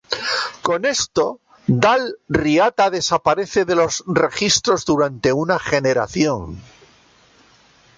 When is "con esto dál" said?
0.67-2.17